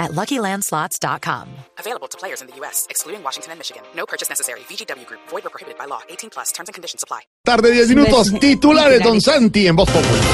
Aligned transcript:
at 0.00 0.10
LuckyLandSlots.com. 0.12 1.48
Available 1.78 2.08
to 2.08 2.18
players 2.18 2.40
in 2.42 2.48
the 2.48 2.56
U.S., 2.56 2.86
excluding 2.90 3.22
Washington 3.22 3.52
and 3.52 3.60
Michigan. 3.60 3.82
No 3.94 4.06
purchase 4.06 4.28
necessary. 4.28 4.60
VGW 4.68 5.06
Group. 5.06 5.20
Void 5.28 5.46
or 5.46 5.50
prohibited 5.50 5.78
by 5.78 5.84
law. 5.84 6.00
18 6.08 6.30
plus. 6.30 6.50
Terms 6.50 6.68
and 6.68 6.74
conditions 6.74 7.04
apply. 7.04 7.20
Tarde 7.44 7.70
10 7.70 7.88
minutos. 7.90 8.32
Titulares 8.40 9.02
Don 9.04 9.20
Santi 9.20 9.68
en 9.68 9.76
Voz 9.76 9.88
Popular. 9.88 10.24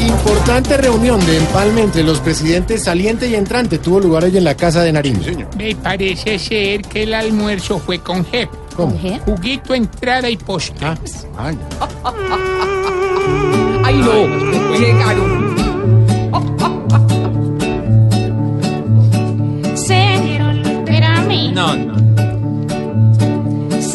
Importante 0.00 0.76
reunión 0.76 1.24
de 1.24 1.36
empalme 1.38 1.82
entre 1.82 2.02
los 2.02 2.18
presidentes 2.20 2.82
saliente 2.84 3.28
y 3.28 3.34
entrante 3.36 3.78
tuvo 3.78 4.00
lugar 4.00 4.24
hoy 4.24 4.36
en 4.36 4.44
la 4.44 4.56
casa 4.56 4.82
de 4.82 4.92
Nariño. 4.92 5.48
Me 5.56 5.74
parece 5.76 6.38
ser 6.38 6.82
que 6.82 7.04
el 7.04 7.14
almuerzo 7.14 7.78
fue 7.78 8.00
con 8.00 8.24
Jep. 8.24 8.50
¿Cómo? 8.74 8.98
Juguito, 9.24 9.74
entrada 9.74 10.28
y 10.28 10.36
postre. 10.36 10.86
Ah, 10.86 10.96
ay, 11.38 11.58
¡Ay, 13.84 13.94
no! 13.94 14.76
Llegaron. 14.76 15.25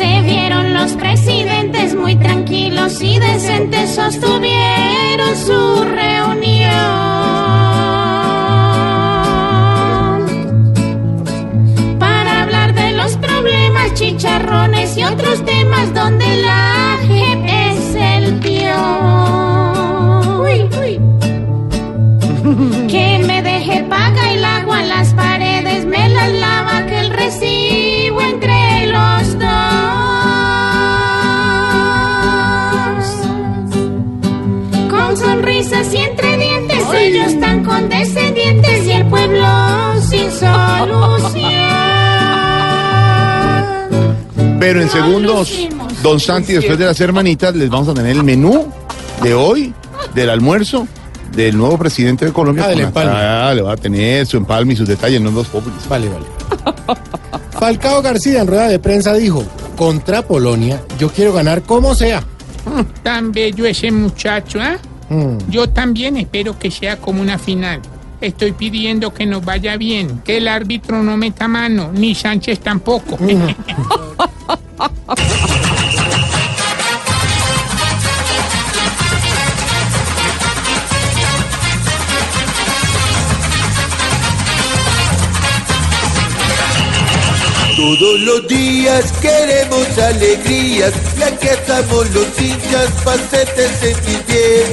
Se 0.01 0.21
vieron 0.23 0.73
los 0.73 0.93
presidentes 0.93 1.93
muy 1.93 2.15
tranquilos 2.15 2.99
y 3.03 3.19
decentes 3.19 3.93
sostuvieron 3.93 5.37
su 5.37 5.83
reunión. 5.83 6.71
Para 11.99 12.41
hablar 12.41 12.73
de 12.73 12.93
los 12.93 13.15
problemas, 13.17 13.93
chicharrones 13.93 14.97
y 14.97 15.03
otros 15.03 15.45
temas 15.45 15.50
sonrisas 35.71 35.93
y 35.93 35.97
entre 35.97 36.37
dientes, 36.37 36.83
ellos 36.93 37.39
tan 37.39 37.63
condescendientes 37.63 38.85
y 38.85 38.91
el 38.91 39.05
pueblo 39.07 39.45
sin 40.09 40.31
solución. 40.31 41.41
Pero 44.59 44.81
en 44.81 44.89
segundos. 44.89 45.67
Don 46.03 46.19
Santi, 46.19 46.53
después 46.53 46.79
de 46.79 46.85
las 46.85 46.99
hermanitas, 46.99 47.55
les 47.55 47.69
vamos 47.69 47.87
a 47.89 47.93
tener 47.93 48.15
el 48.15 48.23
menú 48.23 48.71
de 49.21 49.35
hoy, 49.35 49.71
del 50.15 50.31
almuerzo, 50.31 50.87
del 51.35 51.55
nuevo 51.55 51.77
presidente 51.77 52.25
de 52.25 52.33
Colombia. 52.33 52.65
Ah, 52.65 52.69
del 52.69 52.79
empalme. 52.81 53.13
Ah, 53.13 53.53
le 53.53 53.61
va 53.61 53.73
a 53.73 53.77
tener 53.77 54.25
su 54.25 54.37
empalme 54.37 54.73
y 54.73 54.75
sus 54.75 54.87
detalles, 54.87 55.21
no 55.21 55.29
en 55.29 55.35
Voz 55.35 55.47
Popular. 55.47 55.77
vale, 55.87 56.09
vale. 56.09 56.25
Falcao 57.59 58.01
García 58.01 58.41
en 58.41 58.47
rueda 58.47 58.67
de 58.67 58.79
prensa 58.79 59.13
dijo, 59.13 59.45
contra 59.77 60.23
Polonia, 60.23 60.81
yo 60.97 61.09
quiero 61.09 61.33
ganar 61.33 61.61
como 61.61 61.93
sea. 61.93 62.23
Tan 63.03 63.31
bello 63.31 63.65
ese 63.67 63.91
muchacho, 63.91 64.59
¿ah? 64.59 64.77
Mm. 65.11 65.51
Yo 65.51 65.69
también 65.69 66.15
espero 66.15 66.57
que 66.57 66.71
sea 66.71 66.97
como 66.97 67.21
una 67.21 67.37
final. 67.37 67.81
Estoy 68.21 68.53
pidiendo 68.53 69.13
que 69.13 69.25
nos 69.25 69.43
vaya 69.43 69.75
bien, 69.75 70.21
que 70.23 70.37
el 70.37 70.47
árbitro 70.47 71.03
no 71.03 71.17
meta 71.17 71.47
mano, 71.47 71.91
ni 71.93 72.15
Sánchez 72.15 72.59
tampoco. 72.61 73.17
Todos 87.81 88.19
los 88.19 88.47
días 88.47 89.11
queremos 89.23 89.97
alegrías 89.97 90.93
y 91.17 91.23
aquí 91.23 91.47
estamos 91.47 92.11
los 92.11 92.27
hinchas 92.39 92.91
para 93.03 93.19
hacerte 93.19 93.67
sentir 93.69 94.23
bien. 94.27 94.67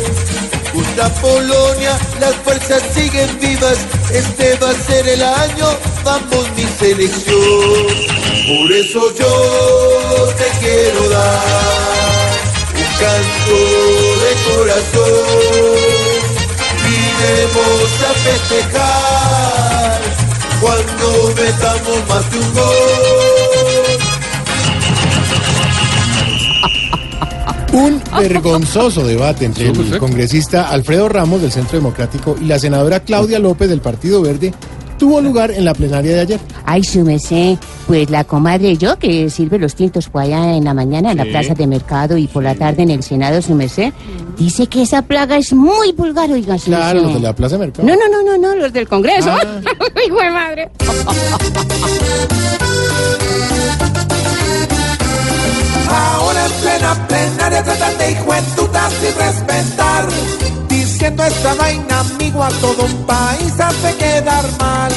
Contra 0.74 1.08
Polonia 1.14 1.98
las 2.20 2.34
fuerzas 2.44 2.82
siguen 2.94 3.30
vivas, 3.40 3.78
este 4.12 4.56
va 4.56 4.68
a 4.68 4.74
ser 4.74 5.08
el 5.08 5.22
año, 5.22 5.68
vamos 6.04 6.50
mi 6.54 6.64
selección. 6.78 7.86
Por 8.46 8.70
eso 8.72 9.00
yo 9.18 10.28
te 10.36 10.48
quiero 10.60 11.08
dar 11.08 12.36
un 12.76 12.88
canto 13.00 13.56
de 14.22 14.32
corazón. 14.52 15.78
Iremos 16.84 17.90
a 18.06 18.12
festejar 18.28 20.07
cuando 20.60 21.34
metamos 21.36 22.08
más 22.08 22.30
de 22.30 22.38
un 22.38 22.54
gol. 22.54 22.68
Un 27.70 28.02
vergonzoso 28.18 29.06
debate 29.06 29.44
entre 29.44 29.68
el 29.68 29.98
congresista 29.98 30.68
Alfredo 30.70 31.08
Ramos 31.08 31.42
del 31.42 31.52
Centro 31.52 31.78
Democrático 31.78 32.36
y 32.40 32.46
la 32.46 32.58
senadora 32.58 33.00
Claudia 33.00 33.38
López 33.38 33.68
del 33.68 33.80
Partido 33.80 34.22
Verde 34.22 34.52
tuvo 34.98 35.20
lugar 35.20 35.50
en 35.50 35.64
la 35.64 35.74
plenaria 35.74 36.12
de 36.14 36.20
ayer. 36.20 36.40
Ay, 36.64 36.84
súmese, 36.84 37.58
pues 37.86 38.10
la 38.10 38.24
comadre 38.24 38.76
yo 38.76 38.98
que 38.98 39.30
sirve 39.30 39.58
los 39.58 39.74
tintos 39.74 40.08
por 40.08 40.22
allá 40.22 40.54
en 40.54 40.64
la 40.64 40.74
mañana 40.74 41.12
en 41.12 41.16
la 41.16 41.24
plaza 41.24 41.54
de 41.54 41.66
mercado 41.66 42.16
y 42.16 42.26
por 42.26 42.42
la 42.42 42.54
tarde 42.54 42.82
en 42.82 42.90
el 42.90 43.02
Senado, 43.02 43.40
súmese, 43.40 43.92
dice 44.36 44.66
que 44.66 44.82
esa 44.82 45.02
plaga 45.02 45.36
es 45.36 45.52
muy 45.52 45.92
vulgar, 45.92 46.30
oiga, 46.30 46.58
súmese. 46.58 46.82
Claro, 46.82 47.00
los 47.02 47.14
de 47.14 47.20
la 47.20 47.34
Plaza 47.34 47.56
de 47.56 47.66
Mercado. 47.66 47.88
No, 47.88 47.94
no, 47.94 48.08
no, 48.08 48.22
no, 48.22 48.38
no, 48.38 48.54
los 48.56 48.72
del 48.72 48.88
Congreso. 48.88 49.30
Ah. 49.30 49.60
Hijo 50.06 50.20
de 50.20 50.30
madre. 50.30 50.70
Ahora 55.90 56.46
en 56.46 56.52
plena 56.52 57.08
plenaria 57.08 57.64
tratan 57.64 57.98
de 57.98 58.12
hijuetutas 58.12 58.92
y 59.02 59.18
respetar. 59.18 60.08
Diciendo 60.68 61.24
esta 61.24 61.54
vaina, 61.54 62.00
amigo, 62.00 62.42
a 62.42 62.48
todo 62.48 62.84
un 62.84 63.06
país 63.06 63.52
hace 63.58 63.96
quedar 63.96 64.44
mal. 64.58 64.87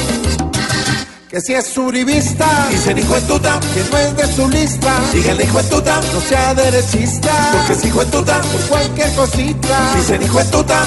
Que 1.32 1.40
si 1.40 1.54
es 1.54 1.78
uribista, 1.78 2.68
dicen 2.70 2.98
hijuetuta, 2.98 3.58
que 3.72 3.82
no 3.90 3.96
es 3.96 4.16
de 4.18 4.26
su 4.34 4.50
lista. 4.50 4.92
Díganle 5.14 5.44
hijuetuta, 5.44 5.98
no 6.12 6.20
sea 6.20 6.52
derechista. 6.54 7.32
Porque 7.52 7.72
es 7.72 7.84
hijuetuta, 7.86 8.42
por 8.42 8.60
cualquier 8.68 9.10
cosita. 9.14 9.94
Dicen 9.96 10.22
hijuetuta. 10.22 10.84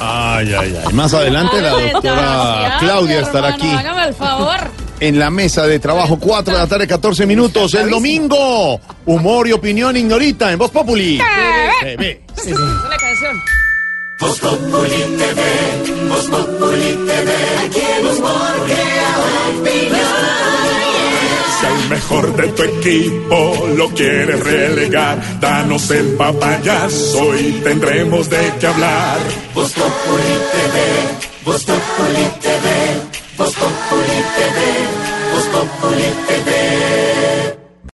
Ay, 0.00 0.52
ay, 0.58 0.78
ay. 0.84 0.92
Más 0.92 1.14
adelante 1.14 1.60
la 1.62 1.70
doctora 1.70 2.76
Claudia 2.80 3.20
estará 3.20 3.48
aquí 3.50 3.70
Hágame 3.70 4.08
el 4.08 4.14
favor. 4.14 4.56
en 5.00 5.18
la 5.20 5.30
mesa 5.30 5.66
de 5.68 5.78
trabajo, 5.78 6.18
4 6.18 6.52
de 6.52 6.60
la 6.60 6.66
tarde, 6.66 6.88
14 6.88 7.26
minutos, 7.26 7.72
el 7.74 7.90
domingo. 7.90 8.80
Humor 9.06 9.46
y 9.46 9.52
opinión 9.52 9.96
ignorita 9.96 10.50
en 10.50 10.58
Voz 10.58 10.72
Populi. 10.72 11.20
TV. 11.80 12.22
Una 12.44 12.96
canción. 12.96 13.63
Si 21.60 21.66
al 21.66 21.88
mejor 21.88 22.34
de 22.36 22.48
tu 22.48 22.62
equipo 22.62 23.68
lo 23.76 23.88
quieres 23.90 24.40
relegar, 24.40 25.40
danos 25.40 25.90
el 25.90 26.14
papayazo 26.14 27.36
y 27.38 27.52
tendremos 27.62 28.30
de 28.30 28.52
qué 28.60 28.66
hablar. 28.66 29.18
Vos 29.54 29.72
Populi 29.72 30.34
TV, 30.52 30.76
Vos 31.44 31.64
Populi 31.64 32.24
TV, 32.40 32.66
Vos 33.36 33.54
Populi 33.54 34.18
TV, 34.36 34.58
Vos 35.32 35.44
Populi 35.46 36.08
TV. 36.26 37.63